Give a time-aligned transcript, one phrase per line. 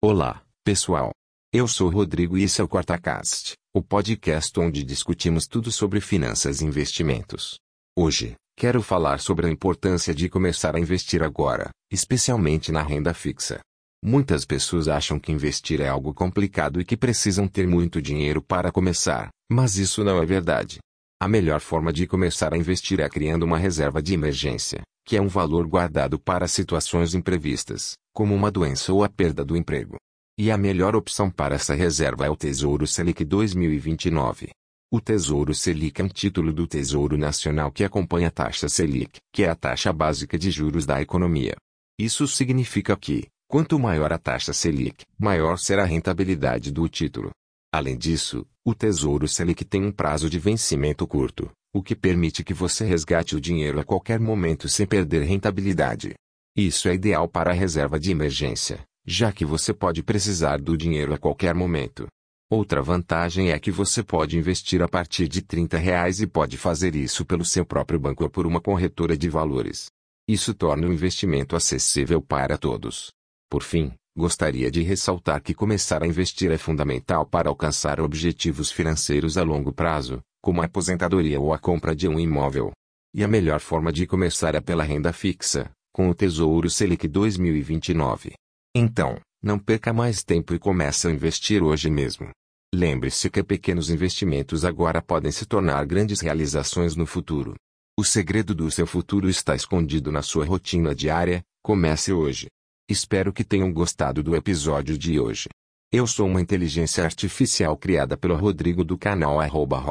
[0.00, 1.10] Olá, pessoal.
[1.52, 6.60] Eu sou Rodrigo e esse é o QuartaCast, o podcast onde discutimos tudo sobre finanças
[6.60, 7.58] e investimentos.
[7.98, 13.58] Hoje, quero falar sobre a importância de começar a investir agora, especialmente na renda fixa.
[14.00, 18.70] Muitas pessoas acham que investir é algo complicado e que precisam ter muito dinheiro para
[18.70, 20.78] começar, mas isso não é verdade.
[21.20, 25.22] A melhor forma de começar a investir é criando uma reserva de emergência, que é
[25.22, 29.96] um valor guardado para situações imprevistas, como uma doença ou a perda do emprego.
[30.38, 34.50] E a melhor opção para essa reserva é o Tesouro Selic 2029.
[34.92, 39.44] O Tesouro Selic é um título do Tesouro Nacional que acompanha a taxa Selic, que
[39.44, 41.56] é a taxa básica de juros da economia.
[41.98, 47.30] Isso significa que, quanto maior a taxa Selic, maior será a rentabilidade do título.
[47.72, 52.54] Além disso, o Tesouro Selic tem um prazo de vencimento curto, o que permite que
[52.54, 56.14] você resgate o dinheiro a qualquer momento sem perder rentabilidade.
[56.56, 61.12] Isso é ideal para a reserva de emergência, já que você pode precisar do dinheiro
[61.14, 62.06] a qualquer momento.
[62.50, 66.96] Outra vantagem é que você pode investir a partir de 30 reais e pode fazer
[66.96, 69.86] isso pelo seu próprio banco ou por uma corretora de valores.
[70.26, 73.12] Isso torna o investimento acessível para todos.
[73.50, 79.36] Por fim, gostaria de ressaltar que começar a investir é fundamental para alcançar objetivos financeiros
[79.36, 82.72] a longo prazo, como a aposentadoria ou a compra de um imóvel.
[83.14, 88.32] E a melhor forma de começar é pela renda fixa, com o Tesouro Selic 2029.
[88.74, 92.30] Então, não perca mais tempo e comece a investir hoje mesmo.
[92.74, 97.54] Lembre-se que pequenos investimentos agora podem se tornar grandes realizações no futuro.
[98.00, 102.46] O segredo do seu futuro está escondido na sua rotina diária, comece hoje.
[102.88, 105.50] Espero que tenham gostado do episódio de hoje.
[105.90, 109.82] Eu sou uma inteligência artificial criada pelo Rodrigo do canal arroba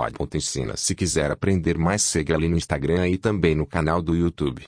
[0.77, 4.63] Se quiser aprender mais siga ali no Instagram e também no canal do YouTube.